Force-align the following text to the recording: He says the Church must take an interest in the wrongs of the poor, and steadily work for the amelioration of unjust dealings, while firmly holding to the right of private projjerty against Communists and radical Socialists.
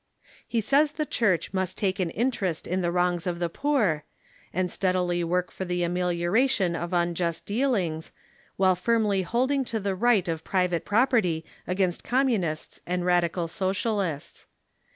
He 0.47 0.61
says 0.61 0.93
the 0.93 1.05
Church 1.05 1.53
must 1.53 1.77
take 1.77 1.99
an 1.99 2.09
interest 2.09 2.65
in 2.65 2.81
the 2.81 2.91
wrongs 2.91 3.27
of 3.27 3.37
the 3.37 3.49
poor, 3.49 4.03
and 4.51 4.71
steadily 4.71 5.23
work 5.23 5.51
for 5.51 5.63
the 5.63 5.83
amelioration 5.83 6.75
of 6.75 6.91
unjust 6.91 7.45
dealings, 7.45 8.11
while 8.57 8.75
firmly 8.75 9.21
holding 9.21 9.63
to 9.65 9.79
the 9.79 9.93
right 9.93 10.27
of 10.27 10.43
private 10.43 10.85
projjerty 10.85 11.43
against 11.67 12.03
Communists 12.03 12.81
and 12.87 13.05
radical 13.05 13.47
Socialists. 13.47 14.47